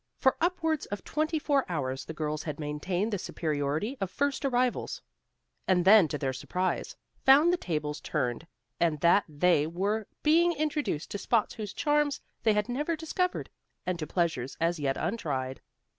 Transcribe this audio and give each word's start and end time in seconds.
For 0.17 0.35
upwards 0.41 0.87
of 0.87 1.03
twenty 1.03 1.37
four 1.37 1.63
hours 1.69 2.05
the 2.05 2.13
girls 2.15 2.41
had 2.41 2.59
maintained 2.59 3.13
the 3.13 3.19
superiority 3.19 3.97
of 4.01 4.09
first 4.09 4.43
arrivals, 4.43 4.99
and 5.67 5.85
then 5.85 6.07
to 6.07 6.17
their 6.17 6.33
surprise, 6.33 6.95
found 7.23 7.53
the 7.53 7.57
tables 7.57 8.01
turned 8.01 8.47
and 8.79 8.99
that 9.01 9.25
they 9.29 9.67
were 9.67 10.07
being 10.23 10.53
introduced 10.53 11.11
to 11.11 11.19
spots 11.19 11.53
whose 11.53 11.71
charms 11.71 12.19
they 12.41 12.53
had 12.53 12.67
never 12.67 12.95
discovered, 12.95 13.47
and 13.85 13.99
to 13.99 14.07
pleasures 14.07 14.57
as 14.59 14.79
yet 14.79 14.97
untried. 14.97 15.61